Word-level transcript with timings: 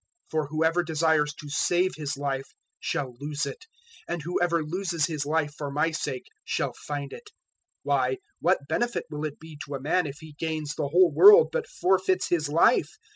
016:025 0.31 0.31
For 0.31 0.47
whoever 0.47 0.83
desires 0.83 1.33
to 1.35 1.47
save 1.49 1.91
his 1.95 2.17
life 2.17 2.47
shall 2.79 3.13
lose 3.19 3.45
it, 3.45 3.65
and 4.07 4.23
whoever 4.23 4.63
loses 4.63 5.05
his 5.05 5.27
life 5.27 5.53
for 5.55 5.69
my 5.69 5.91
sake 5.91 6.25
shall 6.43 6.73
find 6.73 7.13
it. 7.13 7.25
016:026 7.29 7.29
Why, 7.83 8.17
what 8.39 8.67
benefit 8.67 9.05
will 9.11 9.25
it 9.25 9.39
be 9.39 9.59
to 9.67 9.75
a 9.75 9.79
man 9.79 10.07
if 10.07 10.17
he 10.19 10.33
gains 10.39 10.73
the 10.73 10.87
whole 10.87 11.11
world 11.13 11.49
but 11.51 11.67
forfeits 11.69 12.29
his 12.29 12.49
life? 12.49 12.93